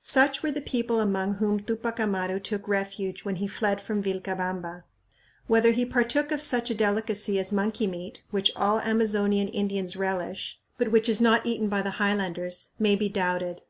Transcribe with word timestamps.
Such 0.00 0.42
were 0.42 0.50
the 0.50 0.62
people 0.62 0.98
among 0.98 1.34
whom 1.34 1.60
Tupac 1.60 2.00
Amaru 2.00 2.40
took 2.40 2.66
refuge 2.66 3.26
when 3.26 3.36
he 3.36 3.46
fled 3.46 3.82
from 3.82 4.02
Vilcabamba. 4.02 4.84
Whether 5.46 5.72
he 5.72 5.84
partook 5.84 6.32
of 6.32 6.40
such 6.40 6.70
a 6.70 6.74
delicacy 6.74 7.38
as 7.38 7.52
monkey 7.52 7.86
meat, 7.86 8.22
which 8.30 8.50
all 8.56 8.80
Amazonian 8.80 9.48
Indians 9.48 9.94
relish, 9.94 10.58
but 10.78 10.90
which 10.90 11.06
is 11.06 11.20
not 11.20 11.44
eaten 11.44 11.68
by 11.68 11.82
the 11.82 11.90
highlanders, 12.00 12.70
may 12.78 12.96
be 12.96 13.10
doubted. 13.10 13.60